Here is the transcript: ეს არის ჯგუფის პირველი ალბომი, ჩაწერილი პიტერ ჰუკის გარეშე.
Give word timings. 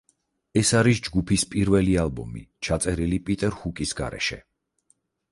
ეს 0.59 0.69
არის 0.77 1.01
ჯგუფის 1.07 1.43
პირველი 1.51 1.91
ალბომი, 2.03 2.41
ჩაწერილი 2.67 3.19
პიტერ 3.27 3.57
ჰუკის 3.59 3.93
გარეშე. 4.01 4.39